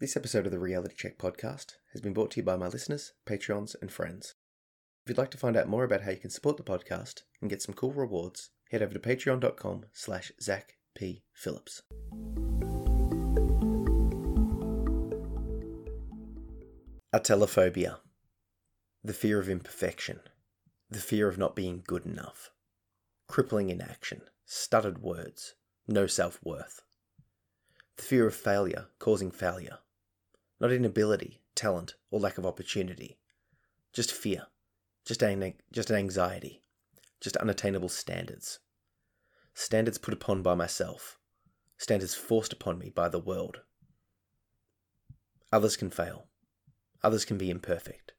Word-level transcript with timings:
This 0.00 0.16
episode 0.16 0.44
of 0.44 0.50
the 0.50 0.58
Reality 0.58 0.96
Check 0.96 1.18
podcast 1.18 1.76
has 1.92 2.00
been 2.00 2.12
brought 2.12 2.32
to 2.32 2.40
you 2.40 2.42
by 2.42 2.56
my 2.56 2.66
listeners, 2.66 3.12
Patreons, 3.26 3.76
and 3.80 3.92
friends. 3.92 4.34
If 5.04 5.10
you'd 5.10 5.18
like 5.18 5.30
to 5.30 5.38
find 5.38 5.56
out 5.56 5.68
more 5.68 5.84
about 5.84 6.02
how 6.02 6.10
you 6.10 6.16
can 6.16 6.30
support 6.30 6.56
the 6.56 6.64
podcast 6.64 7.22
and 7.40 7.48
get 7.48 7.62
some 7.62 7.76
cool 7.76 7.92
rewards, 7.92 8.50
head 8.72 8.82
over 8.82 8.92
to 8.92 8.98
patreon.com 8.98 9.84
slash 9.92 10.32
Zac 10.42 10.78
P. 10.96 11.22
Phillips. 11.32 11.82
Atelophobia. 17.14 17.98
The 19.04 19.14
fear 19.14 19.38
of 19.38 19.48
imperfection. 19.48 20.18
The 20.90 20.98
fear 20.98 21.28
of 21.28 21.38
not 21.38 21.54
being 21.54 21.84
good 21.86 22.04
enough. 22.04 22.50
Crippling 23.28 23.70
inaction. 23.70 24.22
Stuttered 24.44 24.98
words. 24.98 25.54
No 25.86 26.08
self-worth. 26.08 26.82
The 27.96 28.02
fear 28.02 28.26
of 28.26 28.34
failure 28.34 28.86
causing 28.98 29.30
failure. 29.30 29.78
Not 30.64 30.72
inability, 30.72 31.42
talent, 31.54 31.94
or 32.10 32.18
lack 32.18 32.38
of 32.38 32.46
opportunity. 32.46 33.18
Just 33.92 34.10
fear. 34.10 34.46
Just 35.04 35.22
an, 35.22 35.52
just 35.70 35.90
an 35.90 35.96
anxiety. 35.96 36.62
Just 37.20 37.36
unattainable 37.36 37.90
standards. 37.90 38.60
Standards 39.52 39.98
put 39.98 40.14
upon 40.14 40.40
by 40.40 40.54
myself. 40.54 41.18
Standards 41.76 42.14
forced 42.14 42.54
upon 42.54 42.78
me 42.78 42.88
by 42.88 43.10
the 43.10 43.18
world. 43.18 43.58
Others 45.52 45.76
can 45.76 45.90
fail. 45.90 46.28
Others 47.02 47.26
can 47.26 47.36
be 47.36 47.50
imperfect. 47.50 48.14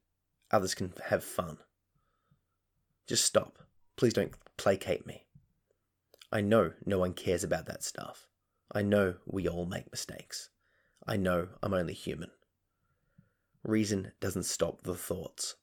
Others 0.52 0.76
can 0.76 0.94
have 1.06 1.24
fun. 1.24 1.58
Just 3.08 3.26
stop. 3.26 3.58
Please 3.96 4.14
don't 4.14 4.36
placate 4.56 5.08
me. 5.08 5.26
I 6.32 6.42
know 6.42 6.74
no 6.86 7.00
one 7.00 7.14
cares 7.14 7.44
about 7.44 7.66
that 7.66 7.84
stuff. 7.84 8.28
I 8.72 8.84
know 8.84 9.16
we 9.26 9.48
all 9.48 9.66
make 9.66 9.90
mistakes. 9.90 10.52
I 11.08 11.18
know 11.18 11.50
I'm 11.62 11.74
only 11.74 11.94
human. 11.94 12.32
Reason 13.64 14.12
doesn't 14.20 14.44
stop 14.44 14.82
the 14.84 14.96
thoughts. 14.96 15.56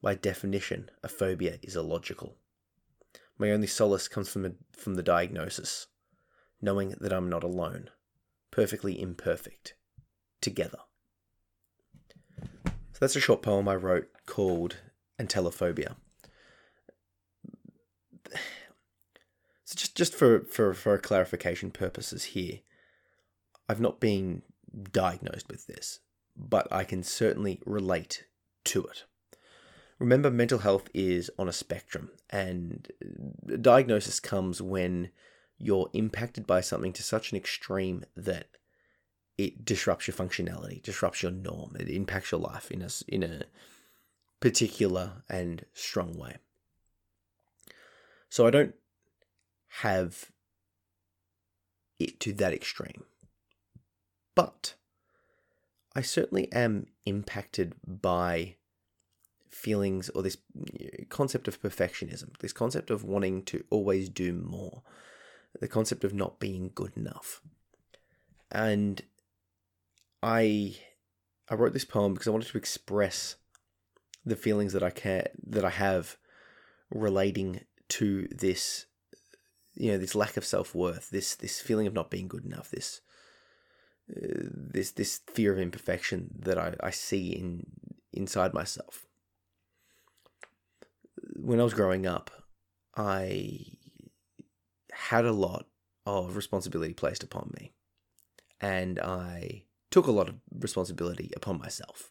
By 0.00 0.14
definition, 0.14 0.90
a 1.02 1.08
phobia 1.08 1.58
is 1.62 1.74
illogical. 1.74 2.36
My 3.36 3.50
only 3.50 3.66
solace 3.66 4.08
comes 4.08 4.28
from 4.28 4.42
the, 4.42 4.54
from 4.72 4.94
the 4.94 5.02
diagnosis, 5.02 5.86
knowing 6.60 6.94
that 7.00 7.12
I'm 7.12 7.28
not 7.28 7.44
alone, 7.44 7.90
perfectly 8.50 9.00
imperfect, 9.00 9.74
together. 10.40 10.78
So 12.40 12.98
that's 13.00 13.16
a 13.16 13.20
short 13.20 13.42
poem 13.42 13.68
I 13.68 13.74
wrote 13.76 14.08
called 14.26 14.76
Atelophobia. 15.20 15.96
So 19.64 19.74
just 19.76 19.94
just 19.94 20.14
for, 20.14 20.46
for, 20.46 20.72
for 20.72 20.96
clarification 20.96 21.70
purposes 21.70 22.24
here, 22.24 22.60
I've 23.68 23.80
not 23.80 24.00
been 24.00 24.42
diagnosed 24.92 25.48
with 25.48 25.66
this, 25.66 26.00
but 26.36 26.66
I 26.72 26.84
can 26.84 27.02
certainly 27.02 27.60
relate 27.66 28.24
to 28.64 28.84
it. 28.84 29.04
Remember, 29.98 30.30
mental 30.30 30.60
health 30.60 30.88
is 30.94 31.30
on 31.38 31.48
a 31.48 31.52
spectrum, 31.52 32.10
and 32.30 32.88
uh, 33.52 33.56
diagnosis 33.56 34.20
comes 34.20 34.62
when 34.62 35.10
you're 35.58 35.90
impacted 35.92 36.46
by 36.46 36.60
something 36.60 36.92
to 36.92 37.02
such 37.02 37.32
an 37.32 37.36
extreme 37.36 38.04
that 38.16 38.46
it 39.36 39.64
disrupts 39.64 40.06
your 40.06 40.14
functionality, 40.14 40.82
disrupts 40.82 41.22
your 41.22 41.32
norm, 41.32 41.76
it 41.78 41.88
impacts 41.88 42.30
your 42.30 42.40
life 42.40 42.70
in 42.70 42.82
a, 42.82 42.88
in 43.08 43.22
a 43.24 43.42
particular 44.40 45.22
and 45.28 45.64
strong 45.74 46.16
way. 46.16 46.36
So 48.30 48.46
I 48.46 48.50
don't 48.50 48.74
have 49.80 50.30
it 51.98 52.20
to 52.20 52.32
that 52.34 52.52
extreme. 52.52 53.04
But 54.38 54.74
I 55.96 56.02
certainly 56.02 56.50
am 56.52 56.86
impacted 57.04 57.74
by 57.84 58.54
feelings 59.50 60.10
or 60.10 60.22
this 60.22 60.36
mm, 60.56 61.08
concept 61.08 61.48
of 61.48 61.60
perfectionism, 61.60 62.38
this 62.38 62.52
concept 62.52 62.92
of 62.92 63.02
wanting 63.02 63.42
to 63.46 63.64
always 63.68 64.08
do 64.08 64.32
more, 64.32 64.82
the 65.58 65.66
concept 65.66 66.04
of 66.04 66.14
not 66.14 66.38
being 66.38 66.70
good 66.72 66.92
enough. 66.96 67.40
And 68.52 69.02
I 70.22 70.76
I 71.48 71.56
wrote 71.56 71.72
this 71.72 71.84
poem 71.84 72.12
because 72.12 72.28
I 72.28 72.30
wanted 72.30 72.50
to 72.50 72.58
express 72.58 73.34
the 74.24 74.36
feelings 74.36 74.72
that 74.72 74.84
I 74.84 74.90
care 74.90 75.30
that 75.48 75.64
I 75.64 75.70
have 75.70 76.16
relating 76.90 77.62
to 77.88 78.28
this 78.28 78.86
you 79.74 79.90
know 79.90 79.98
this 79.98 80.14
lack 80.14 80.36
of 80.36 80.44
self-worth 80.44 81.10
this 81.10 81.34
this 81.34 81.60
feeling 81.60 81.88
of 81.88 81.92
not 81.92 82.08
being 82.08 82.28
good 82.28 82.44
enough 82.44 82.70
this 82.70 83.00
uh, 84.10 84.48
this 84.72 84.92
this 84.92 85.20
fear 85.32 85.52
of 85.52 85.58
imperfection 85.58 86.30
that 86.38 86.58
I, 86.58 86.74
I 86.80 86.90
see 86.90 87.30
in 87.30 87.66
inside 88.12 88.54
myself. 88.54 89.06
When 91.36 91.60
I 91.60 91.64
was 91.64 91.74
growing 91.74 92.06
up 92.06 92.30
I 92.96 93.66
had 94.92 95.24
a 95.24 95.32
lot 95.32 95.66
of 96.04 96.36
responsibility 96.36 96.94
placed 96.94 97.22
upon 97.22 97.52
me 97.58 97.72
and 98.60 98.98
I 98.98 99.64
took 99.90 100.06
a 100.06 100.12
lot 100.12 100.28
of 100.28 100.36
responsibility 100.58 101.30
upon 101.36 101.58
myself. 101.58 102.10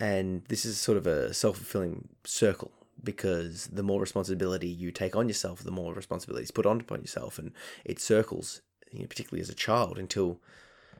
And 0.00 0.44
this 0.48 0.64
is 0.64 0.80
sort 0.80 0.98
of 0.98 1.06
a 1.06 1.34
self-fulfilling 1.34 2.08
circle 2.24 2.72
because 3.02 3.66
the 3.68 3.82
more 3.82 4.00
responsibility 4.00 4.68
you 4.68 4.90
take 4.90 5.16
on 5.16 5.28
yourself, 5.28 5.62
the 5.62 5.70
more 5.70 5.94
responsibility 5.94 6.44
is 6.44 6.50
put 6.50 6.66
on 6.66 6.80
upon 6.80 7.00
yourself, 7.00 7.38
and 7.38 7.52
it 7.84 8.00
circles, 8.00 8.62
you 8.92 9.00
know, 9.00 9.06
particularly 9.06 9.42
as 9.42 9.50
a 9.50 9.54
child, 9.54 9.98
until 9.98 10.40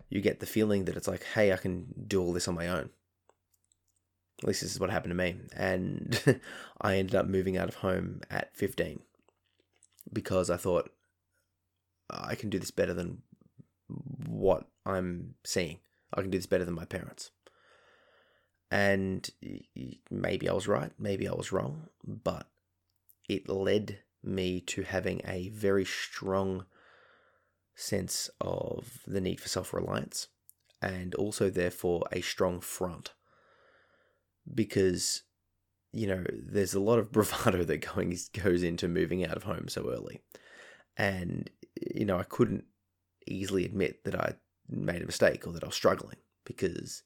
you 0.08 0.20
get 0.20 0.40
the 0.40 0.46
feeling 0.46 0.84
that 0.84 0.96
it's 0.96 1.08
like, 1.08 1.24
hey, 1.34 1.52
I 1.52 1.56
can 1.56 1.94
do 2.06 2.20
all 2.20 2.32
this 2.32 2.48
on 2.48 2.54
my 2.54 2.68
own. 2.68 2.90
At 4.40 4.48
least 4.48 4.62
this 4.62 4.72
is 4.72 4.80
what 4.80 4.90
happened 4.90 5.10
to 5.10 5.16
me, 5.16 5.36
and 5.54 6.40
I 6.80 6.96
ended 6.96 7.14
up 7.16 7.26
moving 7.26 7.56
out 7.56 7.68
of 7.68 7.76
home 7.76 8.20
at 8.30 8.56
fifteen 8.56 9.00
because 10.12 10.48
I 10.48 10.56
thought 10.56 10.90
I 12.08 12.34
can 12.34 12.48
do 12.48 12.58
this 12.58 12.70
better 12.70 12.94
than 12.94 13.22
what 14.26 14.68
I'm 14.86 15.34
seeing. 15.44 15.78
I 16.14 16.22
can 16.22 16.30
do 16.30 16.38
this 16.38 16.46
better 16.46 16.64
than 16.64 16.74
my 16.74 16.84
parents. 16.84 17.30
And 18.70 19.28
maybe 20.10 20.48
I 20.48 20.52
was 20.52 20.68
right, 20.68 20.92
maybe 20.98 21.26
I 21.26 21.32
was 21.32 21.52
wrong, 21.52 21.88
but 22.04 22.46
it 23.28 23.48
led 23.48 24.00
me 24.22 24.60
to 24.60 24.82
having 24.82 25.20
a 25.26 25.48
very 25.48 25.84
strong 25.84 26.66
sense 27.78 28.28
of 28.40 28.98
the 29.06 29.20
need 29.20 29.40
for 29.40 29.48
self 29.48 29.72
reliance 29.72 30.28
and 30.82 31.14
also, 31.14 31.50
therefore, 31.50 32.04
a 32.12 32.20
strong 32.20 32.60
front. 32.60 33.12
Because, 34.52 35.22
you 35.92 36.06
know, 36.06 36.24
there's 36.30 36.74
a 36.74 36.80
lot 36.80 36.98
of 36.98 37.12
bravado 37.12 37.64
that 37.64 37.78
going, 37.94 38.16
goes 38.32 38.62
into 38.62 38.88
moving 38.88 39.24
out 39.24 39.36
of 39.36 39.44
home 39.44 39.68
so 39.68 39.90
early. 39.90 40.20
And, 40.96 41.50
you 41.94 42.04
know, 42.04 42.18
I 42.18 42.24
couldn't 42.24 42.64
easily 43.26 43.64
admit 43.64 44.04
that 44.04 44.14
I 44.14 44.34
made 44.68 45.02
a 45.02 45.06
mistake 45.06 45.46
or 45.46 45.52
that 45.52 45.62
I 45.64 45.66
was 45.66 45.74
struggling 45.74 46.16
because 46.44 47.02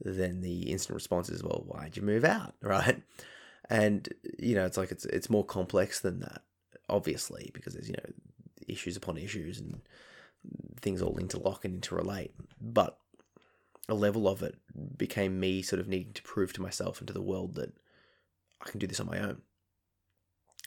then 0.00 0.40
the 0.40 0.70
instant 0.70 0.94
response 0.94 1.28
is, 1.28 1.42
well, 1.42 1.64
why'd 1.66 1.96
you 1.96 2.02
move 2.02 2.24
out? 2.24 2.54
Right. 2.62 3.02
And, 3.70 4.08
you 4.38 4.54
know, 4.54 4.64
it's 4.64 4.78
like 4.78 4.90
it's 4.90 5.04
it's 5.04 5.28
more 5.28 5.44
complex 5.44 6.00
than 6.00 6.20
that, 6.20 6.40
obviously, 6.88 7.50
because 7.52 7.74
there's, 7.74 7.88
you 7.88 7.94
know, 7.94 8.12
issues 8.68 8.96
upon 8.96 9.16
issues 9.16 9.58
and 9.58 9.80
things 10.80 11.02
all 11.02 11.18
interlock 11.18 11.64
and 11.64 11.80
interrelate. 11.80 12.30
But 12.60 12.98
a 13.88 13.94
level 13.94 14.28
of 14.28 14.42
it 14.42 14.56
became 14.96 15.40
me 15.40 15.62
sort 15.62 15.80
of 15.80 15.88
needing 15.88 16.12
to 16.12 16.22
prove 16.22 16.52
to 16.54 16.62
myself 16.62 16.98
and 16.98 17.08
to 17.08 17.14
the 17.14 17.22
world 17.22 17.54
that 17.56 17.72
I 18.64 18.70
can 18.70 18.78
do 18.78 18.86
this 18.86 19.00
on 19.00 19.06
my 19.06 19.18
own. 19.18 19.42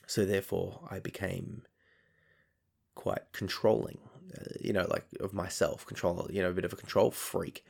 So 0.07 0.25
therefore, 0.25 0.87
I 0.89 0.99
became 0.99 1.63
quite 2.95 3.31
controlling, 3.31 3.99
uh, 4.37 4.53
you 4.59 4.73
know, 4.73 4.87
like 4.89 5.05
of 5.19 5.33
myself, 5.33 5.85
control, 5.85 6.27
you 6.31 6.41
know, 6.41 6.49
a 6.49 6.53
bit 6.53 6.65
of 6.65 6.73
a 6.73 6.77
control 6.77 7.11
freak. 7.11 7.63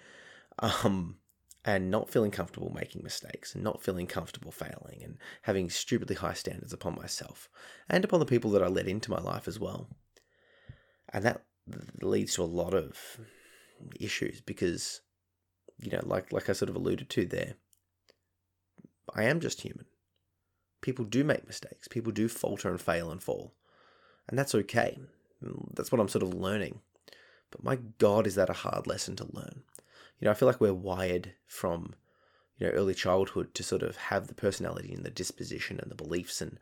Um, 0.59 1.17
and 1.64 1.91
not 1.91 2.09
feeling 2.09 2.32
comfortable 2.32 2.72
making 2.73 3.03
mistakes 3.03 3.53
and 3.53 3.64
not 3.64 3.84
feeling 3.84 4.08
comfortable 4.08 4.52
failing 4.52 5.02
and 5.03 5.17
having 5.44 5.70
stupidly 5.70 6.16
high 6.16 6.34
standards 6.34 6.73
upon 6.73 6.96
myself 6.96 7.50
and 7.88 8.03
upon 8.03 8.20
the 8.20 8.26
people 8.26 8.50
that 8.52 8.64
I 8.64 8.67
let 8.67 8.88
into 8.88 9.11
my 9.11 9.20
life 9.20 9.47
as 9.47 9.59
well. 9.59 9.88
And 11.13 11.25
that 11.25 11.43
leads 12.02 12.35
to 12.35 12.43
a 12.43 12.46
lot 12.46 12.73
of 12.73 13.19
issues 13.99 14.41
because 14.41 15.02
you 15.79 15.91
know 15.91 16.02
like 16.03 16.31
like 16.31 16.49
I 16.49 16.53
sort 16.53 16.69
of 16.69 16.75
alluded 16.75 17.09
to 17.09 17.25
there 17.25 17.55
I 19.16 19.23
am 19.23 19.40
just 19.40 19.61
human. 19.61 19.85
People 20.81 21.05
do 21.05 21.23
make 21.23 21.47
mistakes. 21.47 21.87
People 21.87 22.11
do 22.11 22.28
falter 22.28 22.69
and 22.69 22.79
fail 22.79 23.11
and 23.11 23.22
fall. 23.22 23.53
And 24.29 24.37
that's 24.37 24.55
okay. 24.55 24.99
That's 25.73 25.91
what 25.91 25.99
I'm 25.99 26.08
sort 26.08 26.23
of 26.23 26.34
learning. 26.34 26.79
But 27.49 27.63
my 27.63 27.78
god 27.97 28.28
is 28.28 28.35
that 28.35 28.49
a 28.49 28.53
hard 28.53 28.87
lesson 28.87 29.16
to 29.17 29.28
learn 29.34 29.63
you 30.22 30.25
know, 30.25 30.31
I 30.31 30.35
feel 30.35 30.47
like 30.47 30.61
we're 30.61 30.73
wired 30.73 31.34
from, 31.47 31.96
you 32.58 32.67
know, 32.67 32.73
early 32.73 32.93
childhood 32.93 33.53
to 33.55 33.63
sort 33.63 33.81
of 33.81 33.97
have 33.97 34.28
the 34.28 34.35
personality 34.35 34.93
and 34.93 35.03
the 35.03 35.09
disposition 35.09 35.79
and 35.81 35.90
the 35.90 35.96
beliefs 35.96 36.41
and 36.41 36.59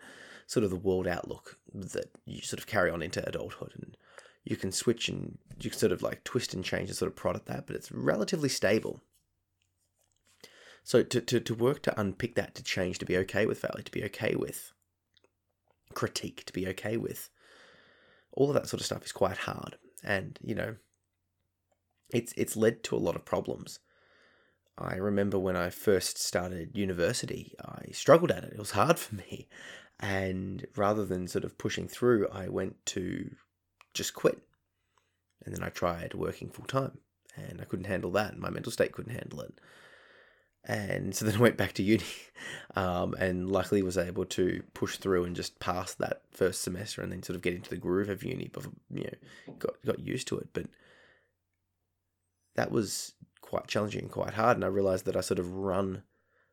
sort 0.47 0.63
of 0.63 0.69
the 0.69 0.77
world 0.77 1.07
outlook 1.07 1.57
that 1.73 2.09
you 2.25 2.41
sort 2.41 2.59
of 2.59 2.67
carry 2.67 2.89
on 2.89 3.01
into 3.01 3.27
adulthood. 3.27 3.73
And, 3.75 3.97
you 4.43 4.55
can 4.55 4.71
switch 4.71 5.09
and 5.09 5.37
you 5.59 5.69
can 5.69 5.79
sort 5.79 5.91
of 5.91 6.01
like 6.01 6.23
twist 6.23 6.53
and 6.53 6.63
change 6.63 6.89
and 6.89 6.97
sort 6.97 7.09
of 7.09 7.15
prod 7.15 7.35
at 7.35 7.45
that, 7.45 7.67
but 7.67 7.75
it's 7.75 7.91
relatively 7.91 8.49
stable. 8.49 9.01
So 10.83 11.03
to, 11.03 11.21
to, 11.21 11.39
to 11.39 11.53
work 11.53 11.81
to 11.83 11.99
unpick 11.99 12.35
that, 12.35 12.55
to 12.55 12.63
change, 12.63 12.99
to 12.99 13.05
be 13.05 13.17
okay 13.17 13.45
with 13.45 13.59
failure, 13.59 13.83
to 13.83 13.91
be 13.91 14.03
okay 14.05 14.35
with 14.35 14.71
critique, 15.93 16.45
to 16.45 16.53
be 16.53 16.67
okay 16.67 16.97
with 16.97 17.29
all 18.31 18.49
of 18.49 18.53
that 18.55 18.67
sort 18.67 18.79
of 18.79 18.85
stuff 18.85 19.05
is 19.05 19.11
quite 19.11 19.37
hard. 19.37 19.77
And, 20.03 20.39
you 20.41 20.55
know, 20.55 20.75
it's 22.11 22.33
it's 22.37 22.55
led 22.55 22.83
to 22.85 22.95
a 22.95 22.97
lot 22.97 23.15
of 23.15 23.25
problems. 23.25 23.79
I 24.77 24.95
remember 24.95 25.37
when 25.37 25.57
I 25.57 25.69
first 25.69 26.17
started 26.17 26.77
university, 26.77 27.53
I 27.63 27.91
struggled 27.91 28.31
at 28.31 28.45
it. 28.45 28.53
It 28.53 28.59
was 28.59 28.71
hard 28.71 28.97
for 28.97 29.15
me. 29.15 29.49
And 29.99 30.65
rather 30.77 31.05
than 31.05 31.27
sort 31.27 31.43
of 31.43 31.57
pushing 31.57 31.89
through, 31.89 32.29
I 32.29 32.47
went 32.47 32.77
to 32.87 33.35
just 33.93 34.13
quit. 34.13 34.39
And 35.45 35.55
then 35.55 35.63
I 35.63 35.69
tried 35.69 36.13
working 36.13 36.49
full 36.49 36.65
time 36.65 36.97
and 37.35 37.61
I 37.61 37.65
couldn't 37.65 37.85
handle 37.85 38.11
that. 38.11 38.37
My 38.37 38.49
mental 38.49 38.71
state 38.71 38.91
couldn't 38.91 39.13
handle 39.13 39.41
it. 39.41 39.53
And 40.65 41.15
so 41.15 41.25
then 41.25 41.35
I 41.35 41.39
went 41.39 41.57
back 41.57 41.73
to 41.73 41.83
uni 41.83 42.03
um, 42.75 43.15
and 43.17 43.49
luckily 43.49 43.81
was 43.81 43.97
able 43.97 44.25
to 44.25 44.61
push 44.73 44.97
through 44.97 45.23
and 45.23 45.35
just 45.35 45.59
pass 45.59 45.93
that 45.95 46.21
first 46.31 46.61
semester 46.61 47.01
and 47.01 47.11
then 47.11 47.23
sort 47.23 47.35
of 47.35 47.41
get 47.41 47.55
into 47.55 47.69
the 47.69 47.77
groove 47.77 48.09
of 48.09 48.23
uni, 48.23 48.49
before, 48.49 48.73
you 48.93 49.03
know, 49.03 49.53
got, 49.57 49.75
got 49.85 49.99
used 49.99 50.27
to 50.27 50.37
it. 50.37 50.49
But 50.53 50.65
that 52.55 52.71
was 52.71 53.13
quite 53.41 53.67
challenging 53.67 54.01
and 54.01 54.11
quite 54.11 54.33
hard. 54.33 54.57
And 54.57 54.65
I 54.65 54.67
realized 54.67 55.05
that 55.05 55.15
I 55.15 55.21
sort 55.21 55.39
of 55.39 55.55
run, 55.55 56.03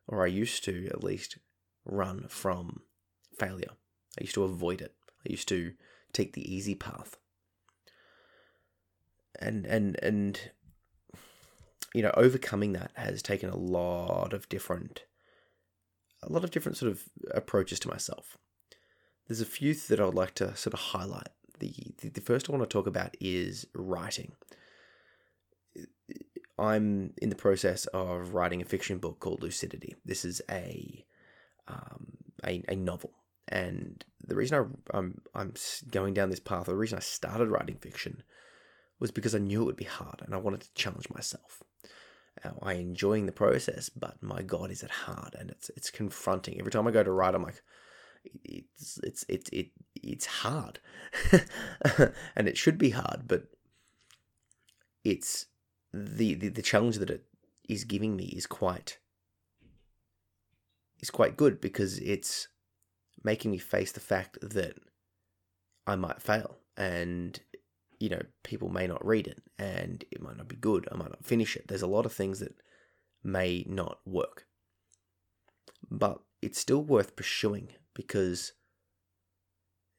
or 0.07 0.23
I 0.23 0.27
used 0.27 0.63
to 0.63 0.87
at 0.87 1.03
least 1.03 1.37
run 1.85 2.25
from 2.29 2.81
failure. 3.37 3.71
I 4.19 4.23
used 4.23 4.35
to 4.35 4.43
avoid 4.43 4.81
it. 4.81 4.95
I 5.27 5.31
used 5.31 5.47
to 5.49 5.73
take 6.13 6.33
the 6.33 6.53
easy 6.53 6.75
path. 6.75 7.17
And 9.39 9.65
and 9.65 9.97
and 10.01 10.39
you 11.93 12.01
know, 12.01 12.11
overcoming 12.15 12.73
that 12.73 12.91
has 12.95 13.21
taken 13.21 13.49
a 13.49 13.57
lot 13.57 14.33
of 14.33 14.49
different 14.49 15.03
a 16.23 16.31
lot 16.31 16.43
of 16.43 16.51
different 16.51 16.77
sort 16.77 16.91
of 16.91 17.03
approaches 17.31 17.79
to 17.81 17.87
myself. 17.87 18.37
There's 19.27 19.41
a 19.41 19.45
few 19.45 19.73
that 19.73 19.99
I 19.99 20.05
would 20.05 20.15
like 20.15 20.35
to 20.35 20.55
sort 20.55 20.73
of 20.73 20.79
highlight. 20.79 21.29
The, 21.59 21.73
the, 22.01 22.09
the 22.09 22.21
first 22.21 22.49
I 22.49 22.53
want 22.53 22.63
to 22.63 22.73
talk 22.73 22.87
about 22.87 23.15
is 23.19 23.65
writing. 23.73 24.33
I'm 26.57 27.13
in 27.21 27.29
the 27.29 27.35
process 27.35 27.85
of 27.87 28.33
writing 28.33 28.61
a 28.61 28.65
fiction 28.65 28.97
book 28.97 29.19
called 29.19 29.43
Lucidity. 29.43 29.95
This 30.05 30.25
is 30.25 30.41
a 30.49 31.05
um, 31.67 32.17
a, 32.45 32.63
a 32.69 32.75
novel, 32.75 33.11
and 33.47 34.03
the 34.25 34.35
reason 34.35 34.57
I, 34.57 34.97
I'm 34.97 35.21
I'm 35.35 35.53
going 35.91 36.13
down 36.13 36.29
this 36.29 36.39
path, 36.39 36.67
or 36.67 36.71
the 36.71 36.77
reason 36.77 36.97
I 36.97 37.01
started 37.01 37.49
writing 37.49 37.77
fiction, 37.77 38.23
was 38.99 39.11
because 39.11 39.35
I 39.35 39.39
knew 39.39 39.61
it 39.61 39.65
would 39.65 39.75
be 39.75 39.85
hard, 39.85 40.21
and 40.25 40.33
I 40.33 40.37
wanted 40.37 40.61
to 40.61 40.73
challenge 40.73 41.09
myself. 41.13 41.63
Now, 42.43 42.57
I 42.61 42.73
enjoying 42.73 43.25
the 43.25 43.31
process, 43.31 43.89
but 43.89 44.21
my 44.21 44.41
God, 44.41 44.71
is 44.71 44.83
it 44.83 44.91
hard, 44.91 45.35
and 45.37 45.49
it's 45.49 45.69
it's 45.75 45.89
confronting. 45.89 46.59
Every 46.59 46.71
time 46.71 46.87
I 46.87 46.91
go 46.91 47.03
to 47.03 47.11
write, 47.11 47.35
I'm 47.35 47.43
like, 47.43 47.61
it's 48.43 48.99
it's 49.03 49.25
it's 49.27 49.49
it, 49.51 49.71
it's 49.95 50.25
hard, 50.25 50.79
and 52.35 52.47
it 52.47 52.57
should 52.57 52.77
be 52.77 52.91
hard, 52.91 53.23
but 53.27 53.47
it's 55.03 55.47
the, 55.93 56.33
the 56.33 56.49
the 56.49 56.61
challenge 56.61 56.97
that 56.97 57.09
it 57.09 57.25
is 57.67 57.83
giving 57.83 58.15
me 58.15 58.25
is 58.25 58.45
quite 58.45 58.99
is 60.99 61.09
quite 61.09 61.37
good 61.37 61.61
because 61.61 61.99
it's 61.99 62.47
making 63.23 63.51
me 63.51 63.57
face 63.57 63.91
the 63.91 63.99
fact 63.99 64.37
that 64.41 64.75
I 65.85 65.95
might 65.95 66.21
fail 66.21 66.57
and 66.75 67.39
you 67.99 68.09
know 68.09 68.21
people 68.43 68.69
may 68.69 68.87
not 68.87 69.05
read 69.05 69.27
it 69.27 69.41
and 69.57 70.03
it 70.11 70.21
might 70.21 70.37
not 70.37 70.47
be 70.47 70.55
good 70.55 70.87
I 70.91 70.95
might 70.95 71.09
not 71.09 71.25
finish 71.25 71.55
it 71.55 71.67
there's 71.67 71.81
a 71.81 71.87
lot 71.87 72.05
of 72.05 72.13
things 72.13 72.39
that 72.39 72.55
may 73.23 73.65
not 73.67 73.99
work 74.05 74.45
but 75.89 76.19
it's 76.41 76.59
still 76.59 76.83
worth 76.83 77.15
pursuing 77.15 77.69
because 77.93 78.53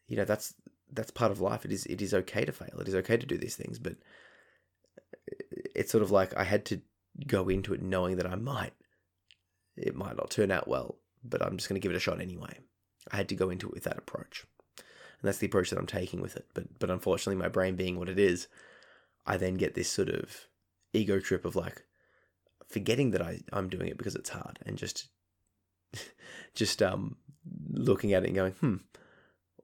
you 0.07 0.17
know 0.17 0.25
that's 0.25 0.55
that's 0.93 1.11
part 1.11 1.33
of 1.33 1.41
life 1.41 1.65
it 1.65 1.73
is 1.73 1.87
it 1.87 2.01
is 2.01 2.15
okay 2.15 2.45
to 2.45 2.53
fail 2.53 2.79
it 2.81 2.89
is 2.89 2.95
okay 2.95 3.17
to 3.17 3.27
do 3.27 3.37
these 3.37 3.57
things 3.57 3.79
but 3.79 3.97
it's 5.75 5.93
sort 5.93 6.03
of 6.03 6.11
like 6.11 6.37
I 6.37 6.45
had 6.45 6.65
to 6.67 6.81
go 7.27 7.49
into 7.49 7.75
it 7.75 7.83
knowing 7.83 8.17
that 8.17 8.27
I 8.27 8.37
might. 8.37 8.73
It 9.77 9.95
might 9.95 10.17
not 10.17 10.31
turn 10.31 10.51
out 10.51 10.69
well, 10.69 10.97
but 11.25 11.43
I'm 11.43 11.57
just 11.57 11.69
going 11.69 11.81
to 11.81 11.83
give 11.83 11.93
it 11.93 11.97
a 11.97 12.01
shot 12.01 12.21
anyway. 12.21 12.59
I 13.11 13.17
had 13.17 13.29
to 13.29 13.35
go 13.35 13.51
into 13.51 13.69
it 13.69 13.75
with 13.75 13.85
that 13.85 13.99
approach. 13.99 14.45
And 15.21 15.29
that's 15.29 15.39
the 15.39 15.47
approach 15.47 15.71
that 15.71 15.79
I'm 15.79 15.87
taking 15.87 16.21
with 16.21 16.37
it. 16.37 16.47
But 16.55 16.79
but 16.79 16.91
unfortunately 16.91 17.41
my 17.41 17.49
brain 17.49 17.77
being 17.77 17.99
what 17.99 18.09
it 18.09 18.19
is, 18.19 18.49
I 19.27 19.37
then 19.37 19.55
get 19.55 19.75
this 19.75 19.89
sort 19.91 20.09
of 20.09 20.47
ego 20.93 21.21
trip 21.21 21.45
of 21.45 21.57
like 21.57 21.83
forgetting 22.69 23.11
that 23.13 23.23
I, 23.23 23.41
I'm 23.53 23.69
doing 23.69 23.89
it 23.89 23.99
because 23.99 24.15
it's 24.15 24.31
hard 24.31 24.59
and 24.65 24.77
just 24.77 25.09
just 26.55 26.83
um 26.83 27.17
looking 27.71 28.13
at 28.13 28.25
it 28.25 28.29
and 28.29 28.37
going, 28.37 28.53
hmm, 28.53 28.77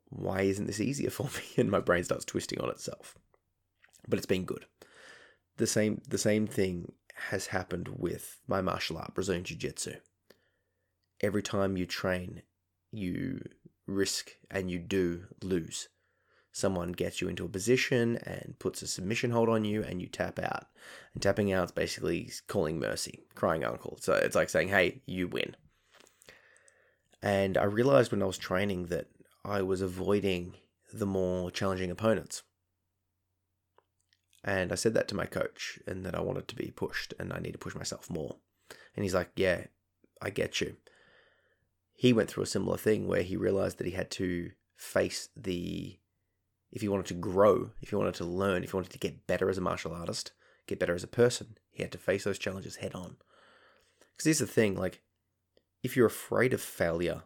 why 0.09 0.43
isn't 0.43 0.67
this 0.67 0.81
easier 0.81 1.11
for 1.11 1.25
me? 1.25 1.43
And 1.59 1.71
my 1.71 1.81
brain 1.81 2.05
starts 2.05 2.25
twisting 2.25 2.61
on 2.61 2.71
itself. 2.71 3.17
But 4.09 4.19
it's 4.19 4.27
been 4.27 4.45
good 4.45 4.67
the 5.57 5.67
same 5.67 6.01
the 6.09 6.19
same 6.19 6.47
thing 6.47 6.93
has 7.29 7.49
happened 7.49 7.89
with 7.97 8.41
my 8.47 8.61
martial 8.61 8.99
art, 8.99 9.15
Brazilian 9.15 9.45
Jiu 9.45 9.57
Jitsu. 9.57 9.95
Every 11.21 11.43
time 11.43 11.77
you 11.77 11.87
train, 11.87 12.43
you 12.91 13.41
risk 13.87 14.33
and 14.51 14.71
you 14.71 14.79
do 14.79 15.25
lose. 15.43 15.89
Someone 16.53 16.93
gets 16.93 17.21
you 17.21 17.29
into 17.29 17.45
a 17.45 17.49
position 17.49 18.17
and 18.19 18.55
puts 18.61 18.81
a 18.81 18.87
submission 18.87 19.33
hold 19.33 19.49
on 19.49 19.65
you, 19.65 19.83
and 19.83 20.01
you 20.01 20.07
tap 20.07 20.39
out. 20.39 20.67
And 21.13 21.21
tapping 21.21 21.53
out 21.53 21.65
is 21.65 21.73
basically 21.73 22.31
calling 22.47 22.79
mercy, 22.79 23.25
crying 23.35 23.65
uncle. 23.65 23.99
So 24.01 24.13
it's 24.13 24.37
like 24.37 24.49
saying, 24.49 24.69
hey, 24.69 25.03
you 25.05 25.27
win. 25.27 25.57
And 27.21 27.59
I 27.59 27.65
realized 27.65 28.13
when 28.13 28.23
I 28.23 28.27
was 28.27 28.39
training 28.39 28.87
that 28.87 29.09
I 29.45 29.63
was 29.63 29.81
avoiding 29.81 30.55
the 30.93 31.07
more 31.07 31.51
challenging 31.51 31.91
opponents. 31.91 32.45
And 34.45 34.71
I 34.71 34.77
said 34.77 34.95
that 34.95 35.09
to 35.09 35.17
my 35.17 35.27
coach 35.27 35.81
and 35.89 36.07
that 36.07 36.15
I 36.15 36.21
wanted 36.21 36.47
to 36.49 36.55
be 36.55 36.71
pushed 36.71 37.15
and 37.19 37.33
I 37.33 37.41
need 37.41 37.53
to 37.53 37.59
push 37.59 37.75
myself 37.75 38.09
more. 38.09 38.37
And 38.95 39.03
he's 39.03 39.15
like, 39.15 39.31
Yeah, 39.35 39.65
I 40.23 40.31
get 40.31 40.61
you. 40.61 40.77
He 41.95 42.13
went 42.13 42.29
through 42.29 42.43
a 42.43 42.47
similar 42.47 42.77
thing 42.77 43.07
where 43.07 43.23
he 43.23 43.37
realized 43.37 43.79
that 43.79 43.87
he 43.87 43.93
had 43.93 44.11
to 44.13 44.51
face 44.77 45.29
the, 45.37 45.99
if 46.71 46.83
he 46.83 46.89
wanted 46.89 47.07
to 47.07 47.15
grow, 47.15 47.71
if 47.81 47.91
he 47.91 47.97
wanted 47.97 48.15
to 48.15 48.25
learn, 48.25 48.65
if 48.65 48.73
he 48.73 48.77
wanted 48.77 48.93
to 48.93 48.99
get 48.99 49.27
better 49.27 49.49
as 49.49 49.59
a 49.59 49.63
martial 49.63 49.93
artist, 49.93 50.33
get 50.67 50.79
better 50.79 50.95
as 50.95 51.05
a 51.05 51.09
person, 51.09 51.57
he 51.71 51.83
had 51.83 51.93
to 51.93 51.99
face 51.99 52.25
those 52.25 52.39
challenges 52.39 52.77
head 52.77 52.95
on. 52.95 53.17
Because 53.99 54.25
here's 54.25 54.39
the 54.39 54.47
thing 54.47 54.77
like, 54.77 55.01
if 55.83 55.97
you're 55.97 56.07
afraid 56.07 56.53
of 56.53 56.61
failure 56.61 57.23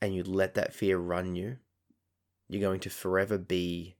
and 0.00 0.14
you 0.14 0.22
let 0.22 0.54
that 0.54 0.72
fear 0.72 0.98
run 0.98 1.34
you, 1.34 1.58
you're 2.48 2.62
going 2.62 2.80
to 2.80 2.90
forever 2.90 3.36
be 3.36 3.96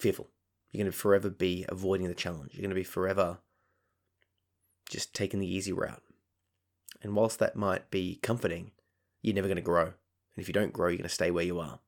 fearful. 0.00 0.30
You're 0.72 0.82
going 0.82 0.92
to 0.92 0.98
forever 0.98 1.30
be 1.30 1.64
avoiding 1.68 2.08
the 2.08 2.14
challenge. 2.14 2.52
You're 2.54 2.62
going 2.62 2.70
to 2.70 2.74
be 2.74 2.82
forever 2.82 3.38
just 4.88 5.14
taking 5.14 5.38
the 5.38 5.54
easy 5.54 5.72
route. 5.72 6.02
And 7.04 7.14
whilst 7.14 7.38
that 7.38 7.54
might 7.54 7.90
be 7.90 8.18
comforting, 8.22 8.72
you're 9.22 9.34
never 9.34 9.46
going 9.46 9.56
to 9.56 9.62
grow. 9.62 9.84
And 9.84 10.42
if 10.42 10.48
you 10.48 10.54
don't 10.54 10.72
grow, 10.72 10.88
you're 10.88 10.96
going 10.96 11.08
to 11.08 11.14
stay 11.14 11.30
where 11.30 11.44
you 11.44 11.60
are. 11.60 11.78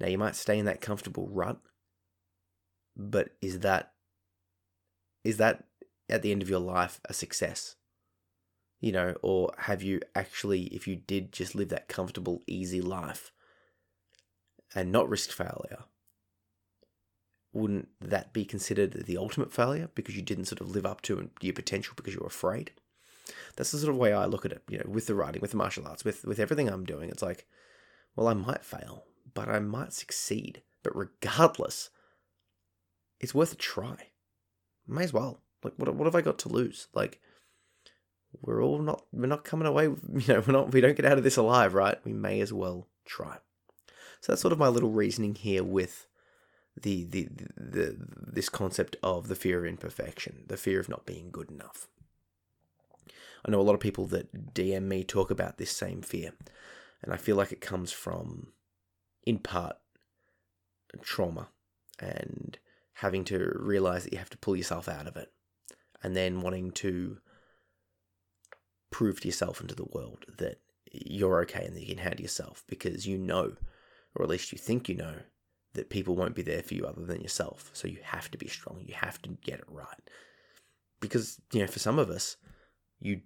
Now, 0.00 0.08
you 0.08 0.18
might 0.18 0.34
stay 0.34 0.58
in 0.58 0.64
that 0.64 0.80
comfortable 0.80 1.28
rut, 1.30 1.58
but 2.96 3.28
is 3.40 3.60
that 3.60 3.92
is 5.22 5.36
that 5.36 5.64
at 6.08 6.22
the 6.22 6.32
end 6.32 6.42
of 6.42 6.50
your 6.50 6.58
life 6.58 7.00
a 7.04 7.12
success? 7.12 7.76
You 8.80 8.90
know, 8.90 9.14
or 9.22 9.52
have 9.58 9.82
you 9.82 10.00
actually, 10.16 10.62
if 10.64 10.88
you 10.88 10.96
did 10.96 11.30
just 11.30 11.54
live 11.54 11.68
that 11.68 11.86
comfortable, 11.86 12.42
easy 12.48 12.80
life 12.80 13.30
and 14.74 14.90
not 14.90 15.08
risk 15.08 15.30
failure, 15.30 15.84
wouldn't 17.52 17.88
that 18.00 18.32
be 18.32 18.44
considered 18.44 19.04
the 19.06 19.18
ultimate 19.18 19.52
failure 19.52 19.90
because 19.94 20.16
you 20.16 20.22
didn't 20.22 20.46
sort 20.46 20.60
of 20.60 20.70
live 20.70 20.86
up 20.86 21.02
to 21.02 21.30
your 21.40 21.52
potential 21.52 21.92
because 21.96 22.14
you 22.14 22.20
were 22.20 22.26
afraid? 22.26 22.72
That's 23.56 23.70
the 23.70 23.78
sort 23.78 23.90
of 23.90 23.96
way 23.96 24.12
I 24.12 24.26
look 24.26 24.44
at 24.44 24.52
it, 24.52 24.62
you 24.68 24.78
know, 24.78 24.88
with 24.88 25.06
the 25.06 25.14
writing, 25.14 25.40
with 25.40 25.52
the 25.52 25.56
martial 25.56 25.86
arts, 25.86 26.04
with, 26.04 26.24
with 26.24 26.38
everything 26.38 26.68
I'm 26.68 26.84
doing. 26.84 27.08
It's 27.08 27.22
like, 27.22 27.46
well, 28.16 28.28
I 28.28 28.34
might 28.34 28.64
fail, 28.64 29.04
but 29.34 29.48
I 29.48 29.58
might 29.58 29.92
succeed. 29.92 30.62
But 30.82 30.96
regardless, 30.96 31.90
it's 33.20 33.34
worth 33.34 33.52
a 33.52 33.56
try. 33.56 34.08
May 34.86 35.04
as 35.04 35.12
well. 35.12 35.40
Like, 35.62 35.74
what, 35.76 35.94
what 35.94 36.06
have 36.06 36.16
I 36.16 36.22
got 36.22 36.38
to 36.40 36.48
lose? 36.48 36.88
Like, 36.92 37.20
we're 38.40 38.62
all 38.62 38.78
not, 38.78 39.04
we're 39.12 39.26
not 39.26 39.44
coming 39.44 39.66
away, 39.66 39.84
you 39.84 39.98
know, 40.28 40.42
we're 40.46 40.52
not, 40.52 40.72
we 40.72 40.80
don't 40.80 40.96
get 40.96 41.06
out 41.06 41.18
of 41.18 41.24
this 41.24 41.36
alive, 41.36 41.74
right? 41.74 41.98
We 42.04 42.12
may 42.12 42.40
as 42.40 42.52
well 42.52 42.88
try. 43.04 43.38
So 44.20 44.32
that's 44.32 44.42
sort 44.42 44.52
of 44.52 44.58
my 44.58 44.68
little 44.68 44.90
reasoning 44.90 45.34
here 45.34 45.64
with 45.64 46.06
the, 46.80 47.04
the, 47.04 47.28
the, 47.56 47.96
this 47.98 48.48
concept 48.48 48.96
of 49.02 49.28
the 49.28 49.34
fear 49.34 49.60
of 49.60 49.66
imperfection, 49.66 50.44
the 50.46 50.56
fear 50.56 50.80
of 50.80 50.88
not 50.88 51.06
being 51.06 51.30
good 51.30 51.50
enough. 51.50 51.88
I 53.44 53.50
know 53.50 53.60
a 53.60 53.62
lot 53.62 53.74
of 53.74 53.80
people 53.80 54.06
that 54.06 54.54
DM 54.54 54.84
me 54.84 55.04
talk 55.04 55.30
about 55.30 55.58
this 55.58 55.70
same 55.70 56.02
fear, 56.02 56.32
and 57.02 57.12
I 57.12 57.16
feel 57.16 57.36
like 57.36 57.52
it 57.52 57.60
comes 57.60 57.92
from, 57.92 58.52
in 59.24 59.38
part, 59.38 59.76
trauma 61.00 61.48
and 61.98 62.58
having 62.94 63.24
to 63.24 63.52
realize 63.58 64.04
that 64.04 64.12
you 64.12 64.18
have 64.18 64.30
to 64.30 64.38
pull 64.38 64.54
yourself 64.54 64.88
out 64.88 65.06
of 65.06 65.16
it 65.16 65.32
and 66.02 66.14
then 66.14 66.42
wanting 66.42 66.70
to 66.70 67.18
prove 68.90 69.20
to 69.20 69.28
yourself 69.28 69.60
and 69.60 69.68
to 69.68 69.74
the 69.74 69.88
world 69.92 70.24
that 70.38 70.60
you're 70.92 71.40
okay 71.40 71.64
and 71.64 71.74
that 71.74 71.80
you 71.80 71.94
can 71.94 72.04
handle 72.04 72.20
yourself 72.20 72.62
because 72.68 73.06
you 73.06 73.16
know, 73.16 73.54
or 74.14 74.22
at 74.22 74.28
least 74.28 74.52
you 74.52 74.58
think 74.58 74.88
you 74.88 74.94
know, 74.94 75.14
that 75.74 75.90
people 75.90 76.14
won't 76.14 76.34
be 76.34 76.42
there 76.42 76.62
for 76.62 76.74
you 76.74 76.84
other 76.84 77.04
than 77.04 77.22
yourself. 77.22 77.70
So 77.72 77.88
you 77.88 77.98
have 78.02 78.30
to 78.30 78.38
be 78.38 78.48
strong. 78.48 78.84
You 78.86 78.94
have 78.94 79.20
to 79.22 79.30
get 79.42 79.60
it 79.60 79.64
right. 79.68 80.10
Because, 81.00 81.40
you 81.52 81.60
know, 81.60 81.66
for 81.66 81.78
some 81.78 81.98
of 81.98 82.10
us, 82.10 82.36
you 83.00 83.22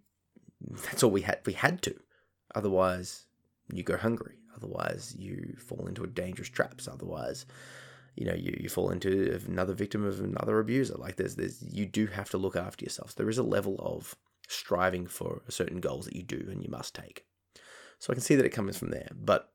that's 0.66 1.02
all 1.02 1.10
we 1.10 1.22
had 1.22 1.40
we 1.46 1.52
had 1.52 1.82
to. 1.82 1.94
Otherwise, 2.54 3.26
you 3.72 3.82
go 3.82 3.96
hungry. 3.96 4.36
Otherwise, 4.56 5.14
you 5.18 5.54
fall 5.58 5.86
into 5.86 6.06
dangerous 6.06 6.48
traps. 6.48 6.88
Otherwise, 6.88 7.44
you 8.14 8.24
know, 8.24 8.34
you, 8.34 8.56
you 8.58 8.68
fall 8.68 8.90
into 8.90 9.38
another 9.46 9.74
victim 9.74 10.04
of 10.04 10.20
another 10.20 10.58
abuser. 10.58 10.94
Like 10.96 11.16
there's 11.16 11.36
there's 11.36 11.62
you 11.62 11.86
do 11.86 12.06
have 12.06 12.30
to 12.30 12.38
look 12.38 12.56
after 12.56 12.84
yourself. 12.84 13.10
So 13.10 13.14
there 13.18 13.30
is 13.30 13.38
a 13.38 13.42
level 13.42 13.76
of 13.78 14.16
striving 14.48 15.06
for 15.06 15.42
certain 15.48 15.80
goals 15.80 16.06
that 16.06 16.16
you 16.16 16.22
do 16.22 16.48
and 16.50 16.62
you 16.62 16.70
must 16.70 16.94
take. 16.94 17.26
So 17.98 18.12
I 18.12 18.14
can 18.14 18.22
see 18.22 18.36
that 18.36 18.46
it 18.46 18.50
comes 18.50 18.76
from 18.76 18.90
there. 18.90 19.10
But 19.14 19.50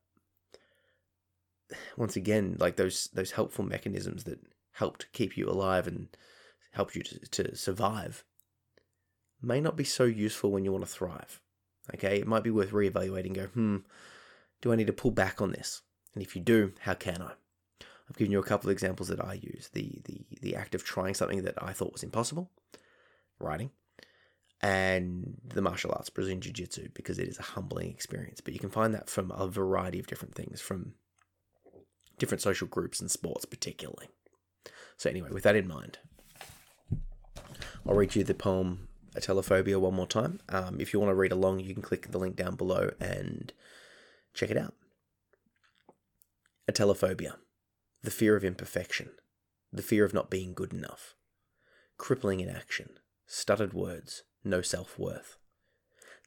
once 1.97 2.15
again, 2.15 2.57
like 2.59 2.75
those 2.75 3.09
those 3.13 3.31
helpful 3.31 3.65
mechanisms 3.65 4.25
that 4.25 4.39
helped 4.73 5.11
keep 5.13 5.37
you 5.37 5.49
alive 5.49 5.87
and 5.87 6.07
helped 6.71 6.95
you 6.95 7.03
to, 7.03 7.19
to 7.19 7.55
survive 7.55 8.23
may 9.41 9.61
not 9.61 9.75
be 9.75 9.83
so 9.83 10.03
useful 10.03 10.51
when 10.51 10.65
you 10.65 10.71
want 10.71 10.85
to 10.85 10.91
thrive. 10.91 11.39
Okay, 11.93 12.19
it 12.19 12.27
might 12.27 12.43
be 12.43 12.51
worth 12.51 12.71
reevaluating. 12.71 13.33
Go, 13.33 13.45
hmm, 13.45 13.77
do 14.61 14.71
I 14.71 14.75
need 14.75 14.87
to 14.87 14.93
pull 14.93 15.11
back 15.11 15.41
on 15.41 15.51
this? 15.51 15.81
And 16.13 16.23
if 16.23 16.35
you 16.35 16.41
do, 16.41 16.73
how 16.81 16.93
can 16.93 17.21
I? 17.21 17.31
I've 18.09 18.17
given 18.17 18.31
you 18.31 18.39
a 18.39 18.43
couple 18.43 18.69
of 18.69 18.73
examples 18.73 19.07
that 19.07 19.23
I 19.23 19.33
use. 19.35 19.69
The 19.73 20.01
the 20.03 20.25
the 20.41 20.55
act 20.55 20.75
of 20.75 20.83
trying 20.83 21.13
something 21.13 21.43
that 21.43 21.61
I 21.61 21.71
thought 21.73 21.93
was 21.93 22.03
impossible, 22.03 22.51
writing, 23.39 23.71
and 24.61 25.37
the 25.43 25.61
martial 25.61 25.91
arts, 25.91 26.09
Brazilian 26.09 26.41
Jiu 26.41 26.51
Jitsu, 26.51 26.89
because 26.93 27.19
it 27.19 27.27
is 27.27 27.39
a 27.39 27.43
humbling 27.43 27.89
experience. 27.89 28.41
But 28.41 28.53
you 28.53 28.59
can 28.59 28.69
find 28.69 28.93
that 28.93 29.09
from 29.09 29.31
a 29.31 29.47
variety 29.47 29.97
of 29.97 30.07
different 30.07 30.35
things, 30.35 30.59
from 30.59 30.95
different 32.19 32.41
social 32.41 32.67
groups 32.67 32.99
and 32.99 33.09
sports, 33.09 33.45
particularly. 33.45 34.09
So, 34.97 35.09
anyway, 35.09 35.29
with 35.31 35.43
that 35.43 35.55
in 35.55 35.67
mind, 35.67 35.97
I'll 37.87 37.95
read 37.95 38.15
you 38.15 38.23
the 38.23 38.33
poem 38.33 38.89
Atelophobia 39.15 39.79
one 39.79 39.93
more 39.93 40.07
time. 40.07 40.39
Um, 40.49 40.79
if 40.79 40.93
you 40.93 40.99
want 40.99 41.09
to 41.09 41.15
read 41.15 41.31
along, 41.31 41.59
you 41.59 41.73
can 41.73 41.83
click 41.83 42.11
the 42.11 42.17
link 42.17 42.35
down 42.35 42.55
below 42.55 42.91
and 42.99 43.51
check 44.33 44.49
it 44.49 44.57
out. 44.57 44.73
Atelophobia, 46.69 47.35
the 48.01 48.11
fear 48.11 48.35
of 48.35 48.45
imperfection, 48.45 49.09
the 49.73 49.81
fear 49.81 50.05
of 50.05 50.13
not 50.13 50.29
being 50.29 50.53
good 50.53 50.71
enough, 50.71 51.15
crippling 51.97 52.39
inaction, 52.39 52.91
stuttered 53.25 53.73
words, 53.73 54.23
no 54.43 54.61
self 54.61 54.97
worth. 54.97 55.37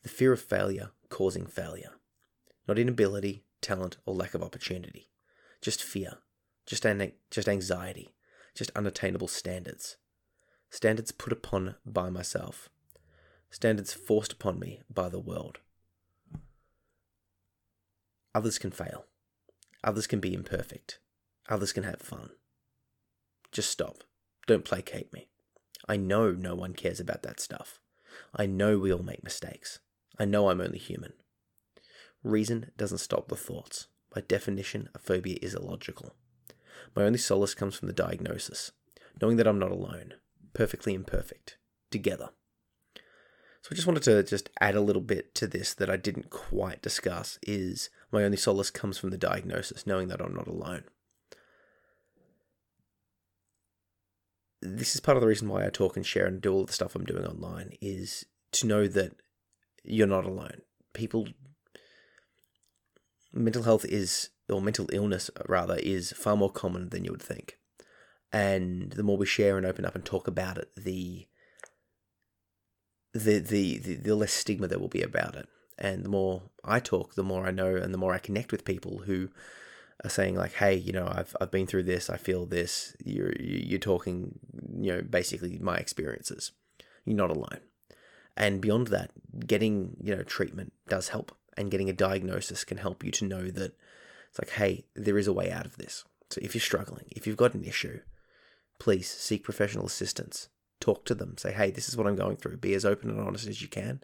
The 0.03 0.11
fear 0.11 0.33
of 0.33 0.41
failure 0.43 0.91
causing 1.09 1.47
failure. 1.47 1.93
Not 2.69 2.79
inability, 2.79 3.45
talent, 3.61 3.97
or 4.05 4.15
lack 4.15 4.35
of 4.35 4.43
opportunity. 4.43 5.09
Just 5.63 5.83
fear. 5.83 6.19
Just, 6.67 6.85
an- 6.85 7.13
just 7.31 7.49
anxiety. 7.49 8.15
Just 8.55 8.71
unattainable 8.77 9.29
standards. 9.29 9.97
Standards 10.71 11.13
put 11.13 11.33
upon 11.33 11.77
by 11.87 12.11
myself. 12.11 12.69
Standards 13.55 13.93
forced 13.93 14.33
upon 14.33 14.59
me 14.59 14.83
by 14.93 15.09
the 15.09 15.21
world. 15.21 15.59
Others 18.35 18.59
can 18.59 18.73
fail. 18.73 19.05
Others 19.85 20.09
can 20.09 20.19
be 20.19 20.35
imperfect. 20.35 20.99
Others 21.49 21.73
can 21.73 21.85
have 21.85 22.03
fun. 22.03 22.31
Just 23.53 23.71
stop. 23.71 24.03
Don't 24.49 24.65
placate 24.65 25.13
me. 25.13 25.29
I 25.87 25.97
know 25.97 26.33
no 26.33 26.57
one 26.57 26.73
cares 26.73 26.99
about 26.99 27.23
that 27.23 27.39
stuff. 27.39 27.79
I 28.35 28.47
know 28.47 28.77
we 28.77 28.93
all 28.93 29.05
make 29.05 29.23
mistakes. 29.23 29.79
I 30.19 30.25
know 30.25 30.51
I'm 30.51 30.61
only 30.61 30.79
human. 30.79 31.13
Reason 32.25 32.73
doesn't 32.77 32.99
stop 32.99 33.29
the 33.29 33.37
thoughts. 33.37 33.87
By 34.13 34.23
definition, 34.23 34.89
a 34.97 34.99
phobia 34.99 35.39
is 35.41 35.55
illogical. 35.55 36.17
My 36.97 37.05
only 37.05 37.19
solace 37.21 37.55
comes 37.55 37.77
from 37.77 37.87
the 37.87 37.95
diagnosis, 37.95 38.73
knowing 39.23 39.37
that 39.37 39.47
I'm 39.47 39.61
not 39.61 39.71
alone, 39.71 40.15
perfectly 40.55 40.93
imperfect, 40.93 41.57
together. 41.93 42.31
So 43.65 43.71
I 43.73 43.77
just 43.77 43.87
wanted 43.87 44.03
to 44.03 44.23
just 44.23 44.51
add 44.61 44.75
a 44.75 44.83
little 44.83 45.01
bit 45.01 45.35
to 45.37 45.47
this 45.47 45.73
that 45.73 45.89
I 45.89 45.97
didn't 45.97 46.29
quite 46.29 46.83
discuss 46.83 47.39
is 47.43 47.89
my 48.13 48.23
only 48.23 48.37
solace 48.37 48.71
comes 48.71 48.99
from 48.99 49.09
the 49.09 49.17
diagnosis, 49.17 49.87
knowing 49.87 50.09
that 50.09 50.21
I'm 50.21 50.35
not 50.35 50.47
alone. 50.47 50.85
this 54.61 54.95
is 54.95 55.01
part 55.01 55.17
of 55.17 55.21
the 55.21 55.27
reason 55.27 55.49
why 55.49 55.65
I 55.65 55.69
talk 55.69 55.97
and 55.97 56.05
share 56.07 56.27
and 56.27 56.41
do 56.41 56.53
all 56.53 56.65
the 56.65 56.73
stuff 56.73 56.95
I'm 56.95 57.05
doing 57.05 57.27
online 57.27 57.73
is 57.81 58.25
to 58.53 58.67
know 58.67 58.87
that 58.89 59.13
you're 59.83 60.07
not 60.07 60.25
alone. 60.25 60.63
People, 60.95 61.29
mental 63.33 63.63
health 63.65 63.85
is, 63.85 64.31
or 64.49 64.63
mental 64.63 64.89
illness 64.93 65.31
rather, 65.49 65.77
is 65.77 66.13
far 66.13 66.37
more 66.37 66.51
common 66.51 66.89
than 66.89 67.05
you 67.05 67.13
would 67.13 67.23
think. 67.23 67.59
And 68.33 68.93
the 68.93 69.03
more 69.03 69.19
we 69.19 69.27
share 69.27 69.57
and 69.57 69.67
open 69.67 69.85
up 69.85 69.95
and 69.95 70.05
talk 70.05 70.27
about 70.27 70.59
it, 70.59 70.71
the 70.77 71.27
the, 73.15 73.39
the, 73.39 73.79
the, 73.79 73.95
the 73.95 74.15
less 74.15 74.33
stigma 74.33 74.67
there 74.67 74.79
will 74.79 74.89
be 74.89 75.03
about 75.03 75.37
it. 75.37 75.49
And 75.79 76.05
the 76.05 76.09
more 76.09 76.43
I 76.65 76.81
talk, 76.81 77.15
the 77.15 77.23
more 77.23 77.47
I 77.47 77.51
know 77.51 77.75
and 77.75 77.95
the 77.95 77.99
more 77.99 78.13
I 78.13 78.19
connect 78.19 78.53
with 78.53 78.65
people 78.65 79.03
who 79.07 79.31
are 80.05 80.11
saying 80.11 80.37
like, 80.37 80.55
hey, 80.55 80.75
you 80.75 80.93
know, 80.93 81.11
I've 81.11 81.35
I've 81.41 81.51
been 81.51 81.67
through 81.67 81.85
this, 81.85 82.11
I 82.11 82.17
feel 82.17 82.47
this. 82.47 82.97
You're 83.05 83.33
you're 83.41 83.79
talking, 83.79 84.39
you 84.77 84.93
know, 84.93 85.03
basically 85.03 85.59
my 85.59 85.77
experiences. 85.77 86.53
You're 87.05 87.17
not 87.17 87.31
alone. 87.31 87.61
And 88.37 88.61
beyond 88.61 88.89
that, 88.89 89.11
getting 89.47 89.97
you 90.03 90.15
know 90.15 90.23
treatment 90.23 90.73
does 90.89 91.09
help, 91.09 91.37
and 91.57 91.71
getting 91.71 91.89
a 91.89 91.93
diagnosis 91.93 92.65
can 92.65 92.79
help 92.79 93.05
you 93.05 93.11
to 93.13 93.25
know 93.25 93.51
that 93.51 93.77
it's 94.29 94.39
like, 94.39 94.51
hey, 94.51 94.85
there 94.95 95.19
is 95.19 95.29
a 95.29 95.33
way 95.33 95.51
out 95.51 95.67
of 95.67 95.77
this. 95.77 96.05
So 96.31 96.41
if 96.43 96.55
you're 96.55 96.61
struggling, 96.61 97.07
if 97.11 97.27
you've 97.27 97.37
got 97.37 97.55
an 97.55 97.65
issue, 97.65 98.01
please 98.79 99.09
seek 99.09 99.45
professional 99.45 99.87
assistance. 99.87 100.49
Talk 100.85 101.05
to 101.07 101.15
them. 101.15 101.39
Say, 101.39 101.53
hey, 101.53 101.71
this 101.71 101.89
is 101.89 101.97
what 101.97 102.07
I'm 102.07 102.17
going 102.17 102.37
through. 102.37 102.59
Be 102.59 102.75
as 102.75 102.85
open 102.85 103.09
and 103.09 103.21
honest 103.21 103.47
as 103.47 103.63
you 103.63 103.69
can. 103.69 104.03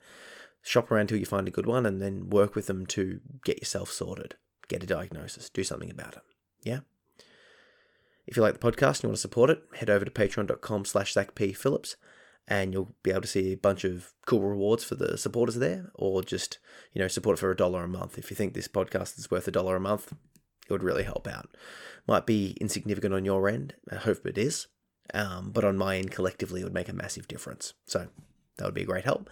Shop 0.62 0.90
around 0.90 1.08
till 1.08 1.18
you 1.18 1.26
find 1.26 1.46
a 1.46 1.50
good 1.50 1.66
one, 1.66 1.84
and 1.84 2.00
then 2.00 2.30
work 2.30 2.54
with 2.54 2.66
them 2.66 2.86
to 2.86 3.20
get 3.44 3.58
yourself 3.58 3.90
sorted 3.90 4.36
get 4.70 4.84
a 4.84 4.86
diagnosis, 4.86 5.50
do 5.50 5.64
something 5.64 5.90
about 5.90 6.14
it. 6.14 6.22
Yeah? 6.62 6.80
If 8.26 8.36
you 8.36 8.42
like 8.42 8.58
the 8.58 8.72
podcast 8.72 8.98
and 8.98 9.02
you 9.04 9.08
want 9.08 9.16
to 9.16 9.22
support 9.22 9.50
it, 9.50 9.62
head 9.74 9.90
over 9.90 10.04
to 10.04 10.10
patreon.com 10.10 10.84
slash. 10.84 11.14
Phillips 11.14 11.96
and 12.48 12.72
you'll 12.72 12.94
be 13.02 13.10
able 13.10 13.20
to 13.20 13.28
see 13.28 13.52
a 13.52 13.56
bunch 13.56 13.84
of 13.84 14.12
cool 14.26 14.42
rewards 14.42 14.82
for 14.82 14.94
the 14.94 15.18
supporters 15.18 15.56
there, 15.56 15.90
or 15.94 16.22
just, 16.22 16.58
you 16.92 17.00
know, 17.00 17.06
support 17.06 17.38
it 17.38 17.40
for 17.40 17.50
a 17.50 17.56
dollar 17.56 17.84
a 17.84 17.88
month. 17.88 18.18
If 18.18 18.30
you 18.30 18.36
think 18.36 18.54
this 18.54 18.66
podcast 18.66 19.18
is 19.18 19.30
worth 19.30 19.46
a 19.46 19.52
dollar 19.52 19.76
a 19.76 19.80
month, 19.80 20.12
it 20.64 20.72
would 20.72 20.82
really 20.82 21.04
help 21.04 21.28
out. 21.28 21.56
Might 22.08 22.26
be 22.26 22.56
insignificant 22.60 23.14
on 23.14 23.24
your 23.24 23.48
end, 23.48 23.74
I 23.90 23.96
hope 23.96 24.26
it 24.26 24.38
is, 24.38 24.66
um, 25.14 25.50
but 25.50 25.64
on 25.64 25.76
my 25.76 25.96
end, 25.96 26.10
collectively, 26.10 26.60
it 26.60 26.64
would 26.64 26.74
make 26.74 26.88
a 26.88 26.92
massive 26.92 27.28
difference. 27.28 27.74
So 27.86 28.08
that 28.56 28.64
would 28.64 28.74
be 28.74 28.82
a 28.82 28.86
great 28.86 29.04
help. 29.04 29.28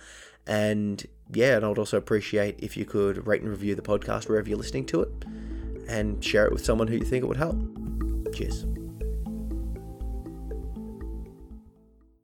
And 0.46 1.04
yeah, 1.32 1.56
and 1.56 1.64
I 1.64 1.68
would 1.68 1.78
also 1.78 1.98
appreciate 1.98 2.56
if 2.58 2.76
you 2.76 2.84
could 2.84 3.26
rate 3.26 3.42
and 3.42 3.50
review 3.50 3.74
the 3.74 3.82
podcast 3.82 4.28
wherever 4.28 4.48
you're 4.48 4.58
listening 4.58 4.86
to 4.86 5.02
it 5.02 5.10
and 5.88 6.22
share 6.24 6.46
it 6.46 6.52
with 6.52 6.64
someone 6.64 6.88
who 6.88 6.96
you 6.96 7.04
think 7.04 7.24
it 7.24 7.26
would 7.26 7.36
help. 7.36 7.56
Cheers. 8.34 8.64